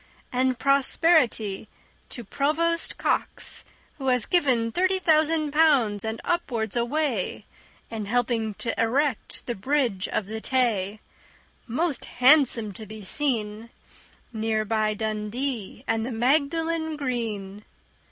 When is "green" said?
16.97-17.63